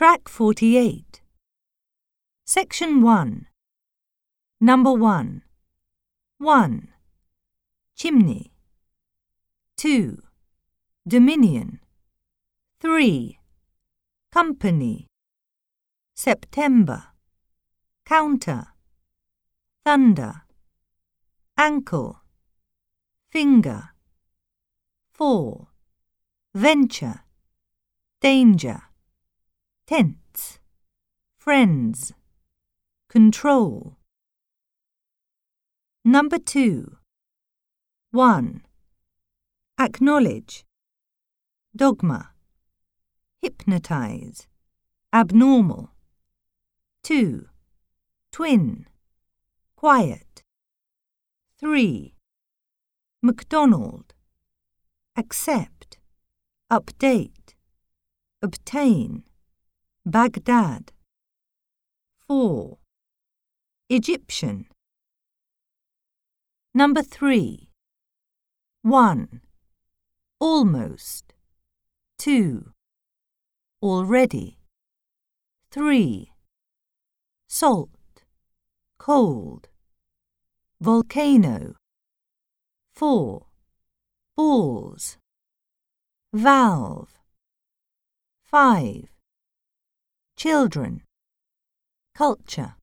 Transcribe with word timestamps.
Track 0.00 0.30
48. 0.30 1.20
Section 2.46 3.02
1. 3.02 3.46
Number 4.58 4.94
1. 4.94 5.42
1. 6.38 6.88
Chimney. 7.94 8.50
2. 9.76 10.22
Dominion. 11.06 11.80
3. 12.80 13.40
Company. 14.32 15.06
September. 16.14 17.08
Counter. 18.06 18.68
Thunder. 19.84 20.44
Ankle. 21.58 22.20
Finger. 23.30 23.90
4. 25.12 25.68
Venture. 26.54 27.20
Danger. 28.22 28.84
Tense. 29.90 30.60
Friends. 31.36 32.12
Control. 33.08 33.96
Number 36.04 36.38
2. 36.38 36.96
1. 38.12 38.62
Acknowledge. 39.80 40.64
Dogma. 41.74 42.30
Hypnotize. 43.42 44.46
Abnormal. 45.12 45.90
2. 47.02 47.48
Twin. 48.30 48.86
Quiet. 49.74 50.44
3. 51.58 52.14
McDonald. 53.22 54.14
Accept. 55.16 55.98
Update. 56.70 57.56
Obtain. 58.40 59.24
Baghdad. 60.10 60.90
4. 62.26 62.78
Egyptian. 63.88 64.66
Number 66.74 67.02
3. 67.02 67.68
1. 68.82 69.40
Almost. 70.40 71.32
2. 72.18 72.72
Already. 73.80 74.58
3. 75.70 76.32
Salt. 77.46 78.24
Cold. 78.98 79.68
Volcano. 80.80 81.76
4. 82.94 83.46
Balls. 84.36 85.18
Valve. 86.32 87.12
5. 88.50 89.19
Children. 90.40 91.02
Culture. 92.14 92.74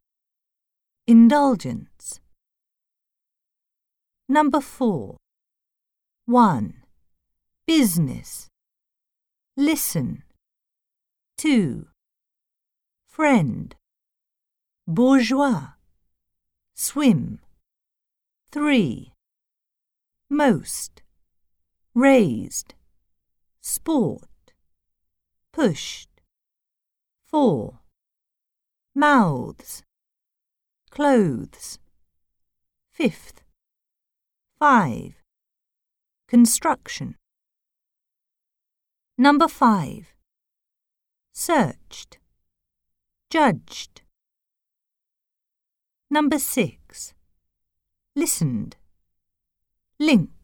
Indulgence. 1.08 2.20
Number 4.30 4.62
4. 4.62 5.18
1. 6.28 6.74
Business. 7.66 8.48
Listen. 9.58 10.22
2. 11.40 11.88
Friend. 13.08 13.76
Bourgeois. 14.86 15.70
Swim. 16.76 17.40
3. 18.52 19.14
Most. 20.30 21.02
Raised. 21.96 22.76
Sport. 23.64 24.54
Pushed. 25.52 26.07
4. 27.28 27.80
Mouths. 28.96 29.84
Clothes. 30.90 31.78
Fifth. 32.90 33.44
5. 34.60 35.22
Construction. 36.30 37.16
Number 39.18 39.50
5. 39.50 40.16
Searched. 41.34 42.18
Judged. 43.30 44.04
Number 46.10 46.40
6. 46.40 47.14
Listened. 48.16 48.78
Link. 50.00 50.37